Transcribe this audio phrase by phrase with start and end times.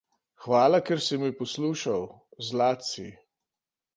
[0.45, 2.07] Hvala, ker si me poslušal.
[2.47, 3.09] Zlat si.